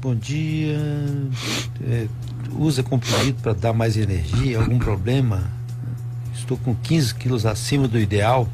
[0.00, 0.78] Bom dia.
[1.82, 2.08] É,
[2.56, 4.58] usa comprimido para dar mais energia?
[4.58, 5.42] Algum problema?
[6.34, 8.48] Estou com 15 quilos acima do ideal.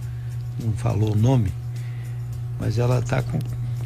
[0.63, 1.53] Não falou o nome
[2.59, 3.39] mas ela está com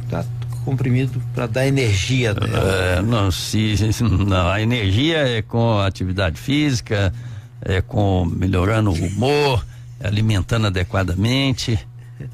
[0.09, 0.25] tá
[0.63, 2.71] comprimido para dar energia dela.
[2.71, 7.13] É, não, se, não, a energia é com atividade física,
[7.61, 9.65] é com melhorando o humor,
[10.03, 11.79] alimentando adequadamente.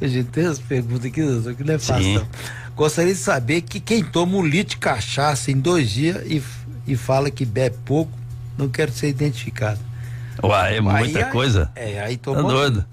[0.00, 2.14] A gente tem as perguntas aqui, doutor, que não é fácil.
[2.14, 2.28] Não.
[2.76, 6.40] Gostaria de saber que quem toma um litro de cachaça em dois dias e,
[6.86, 8.12] e fala que bebe pouco,
[8.56, 9.80] não quero ser identificado.
[10.40, 11.68] Uai, é muita aí, coisa.
[11.74, 12.44] É, aí tomou.
[12.44, 12.86] Tá doido.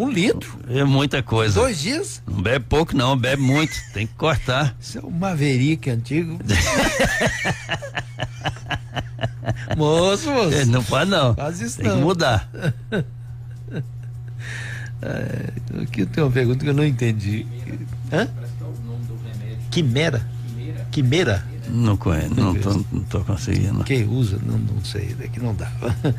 [0.00, 0.58] Um litro?
[0.66, 1.60] É muita coisa.
[1.60, 2.22] Dois dias?
[2.26, 3.74] Não bebe pouco, não, bebe muito.
[3.92, 4.74] Tem que cortar.
[4.80, 6.38] Isso é um Maverick antigo.
[9.76, 10.54] moço, moço.
[10.54, 11.34] É, não pode, não.
[11.34, 11.96] Faz isso Tem não.
[11.96, 12.48] que mudar.
[15.02, 17.46] É, aqui tem uma pergunta que eu não entendi.
[18.12, 18.28] Hã?
[19.70, 20.28] Quimera?
[20.90, 21.42] Quimera?
[21.70, 23.82] Não conheço, não, não, tô, não tô conseguindo.
[23.84, 24.38] Quem usa?
[24.44, 25.72] Não, não sei, daqui não dá.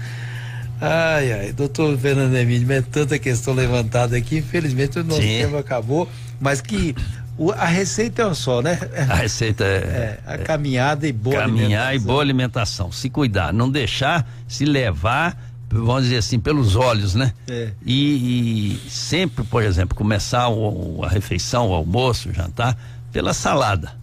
[0.82, 5.44] Ai, ai, doutor Fernando Emílio, é tanta questão levantada aqui, infelizmente o nosso Sim.
[5.44, 6.96] tempo acabou, mas que
[7.38, 8.80] o, a receita é um só, né?
[9.08, 11.70] A receita é, é a caminhada e boa caminhar alimentação.
[11.70, 15.38] Caminhar e boa alimentação, se cuidar, não deixar se levar,
[15.70, 17.32] vamos dizer assim, pelos olhos, né?
[17.48, 17.70] É.
[17.86, 22.76] E, e, sempre, por exemplo, começar o, a refeição, o almoço, o jantar,
[23.12, 23.94] pela salada,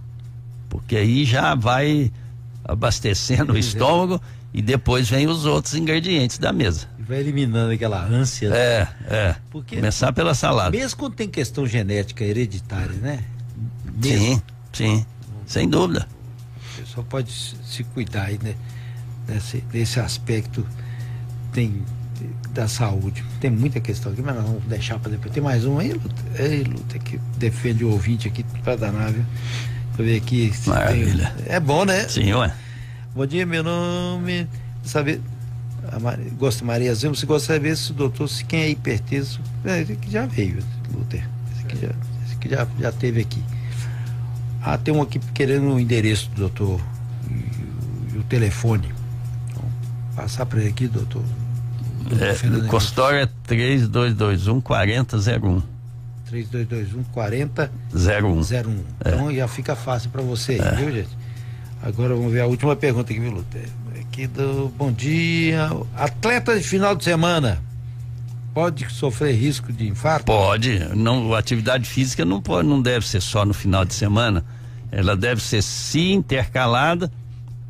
[0.69, 2.13] porque aí já vai
[2.65, 6.87] abastecendo o estômago e depois vem os outros ingredientes da mesa.
[6.99, 8.49] Vai eliminando aquela ânsia.
[8.49, 9.37] É, é.
[9.51, 10.71] Porque Começar pela salada.
[10.71, 13.25] Mesmo quando tem questão genética hereditária, né?
[14.03, 14.27] Mesmo.
[14.27, 15.07] Sim, sim.
[15.47, 16.07] Sem dúvida.
[16.57, 18.55] A pessoa pode se cuidar aí, né?
[19.27, 20.67] Desse, desse aspecto
[21.53, 21.83] tem
[22.51, 23.25] da saúde.
[23.41, 25.33] Tem muita questão aqui, mas nós vamos deixar para depois.
[25.33, 26.23] Tem mais um aí, Luta?
[26.39, 29.25] Ei, Luta, que defende o ouvinte aqui para danar, viu?
[29.95, 30.53] Pra ver aqui.
[30.67, 31.33] Maravilha.
[31.37, 31.55] Tem...
[31.55, 32.09] É bom, né?
[32.09, 32.53] Sim, ué.
[33.15, 34.47] Bom dia, meu nome.
[34.83, 35.21] Saber.
[36.01, 38.71] Maria, gosto de Maria Zilma, você gosta de saber se o doutor, se quem é
[38.71, 39.41] hipertenso.
[39.65, 40.59] É, esse aqui já veio,
[40.93, 41.27] Luther.
[41.53, 41.89] Esse aqui já,
[42.25, 43.43] esse aqui já, já teve aqui.
[44.63, 46.81] Ah, tem um aqui querendo o endereço do doutor
[47.31, 48.93] e, e o telefone.
[49.49, 49.65] Então,
[50.15, 51.23] passar para ele aqui, doutor.
[52.21, 55.63] é, consultório é 3221 4001.
[56.27, 58.41] 3221 40 01.
[58.41, 58.45] 01.
[59.01, 59.35] Então é.
[59.35, 60.75] já fica fácil para você, é.
[60.75, 61.28] viu, gente?
[61.83, 63.47] Agora vamos ver a última pergunta aqui, viu, Lúcio?
[64.01, 65.71] Aqui do bom dia.
[65.97, 67.63] Atleta de final de semana
[68.53, 70.25] pode sofrer risco de infarto?
[70.25, 70.81] Pode.
[70.97, 74.45] Não, a atividade física não pode, não deve ser só no final de semana.
[74.91, 77.13] Ela deve ser se intercalada,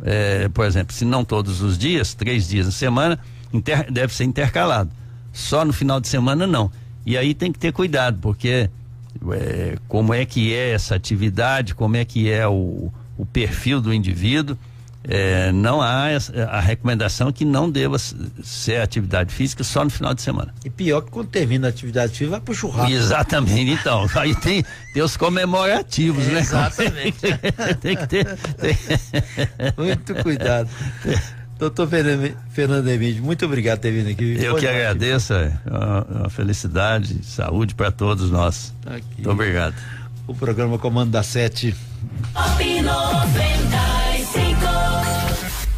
[0.03, 3.19] é, por exemplo, se não todos os dias, três dias na semana,
[3.53, 4.91] inter, deve ser intercalado.
[5.33, 6.71] Só no final de semana não.
[7.05, 8.71] E aí tem que ter cuidado, porque
[9.33, 13.93] é, como é que é essa atividade, como é que é o, o perfil do
[13.93, 14.57] indivíduo.
[15.11, 16.09] É, não há
[16.51, 20.53] a recomendação que não deva ser atividade física só no final de semana.
[20.65, 22.93] E pior que quando termina a atividade física, vai pro churrasco.
[22.93, 24.07] Exatamente, então.
[24.17, 26.41] Aí tem, tem os comemorativos, é, né?
[26.41, 27.21] Exatamente.
[27.81, 28.27] tem que ter.
[28.37, 28.77] Tem...
[29.79, 30.69] Muito cuidado.
[31.59, 34.45] Doutor Fernando Emílio, muito obrigado por ter vindo aqui.
[34.45, 38.73] Eu que agradeço, é uma, uma felicidade, saúde para todos nós.
[38.87, 39.05] Aqui.
[39.17, 39.75] Muito obrigado.
[40.29, 41.75] O programa Comando da Sete.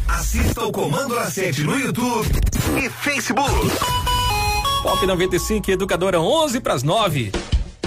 [0.09, 2.29] Assista o Comando da Sete no YouTube
[2.77, 3.71] e Facebook.
[4.83, 7.31] Pop 95 Educadora 11 para as 9.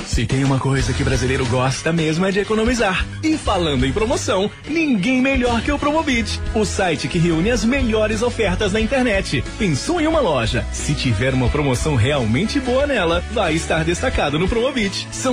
[0.07, 3.05] Se tem uma coisa que brasileiro gosta mesmo é de economizar.
[3.23, 8.23] E falando em promoção, ninguém melhor que o Promobit, o site que reúne as melhores
[8.23, 9.43] ofertas na internet.
[9.59, 10.65] Pensou em uma loja?
[10.73, 15.09] Se tiver uma promoção realmente boa nela, vai estar destacado no Promobit.
[15.11, 15.33] São